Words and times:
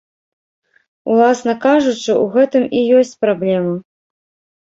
Уласна 1.15 1.53
кажучы, 1.65 2.15
у 2.21 2.23
гэтым 2.37 2.65
і 2.79 2.81
ёсць 3.01 3.13
праблема. 3.27 3.75